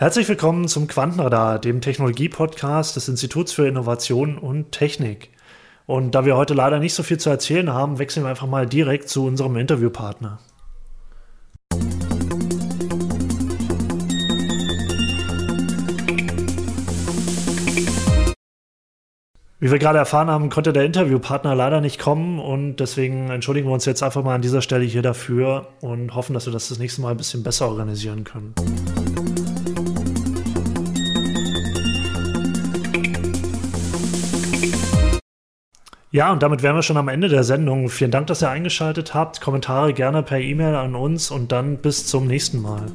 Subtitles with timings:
[0.00, 5.30] Herzlich willkommen zum Quantenradar, dem Technologie-Podcast des Instituts für Innovation und Technik.
[5.86, 8.64] Und da wir heute leider nicht so viel zu erzählen haben, wechseln wir einfach mal
[8.64, 10.38] direkt zu unserem Interviewpartner.
[19.58, 23.74] Wie wir gerade erfahren haben, konnte der Interviewpartner leider nicht kommen und deswegen entschuldigen wir
[23.74, 26.78] uns jetzt einfach mal an dieser Stelle hier dafür und hoffen, dass wir das das
[26.78, 28.54] nächste Mal ein bisschen besser organisieren können.
[36.18, 37.88] Ja, und damit wären wir schon am Ende der Sendung.
[37.88, 39.40] Vielen Dank, dass ihr eingeschaltet habt.
[39.40, 42.86] Kommentare gerne per E-Mail an uns und dann bis zum nächsten Mal.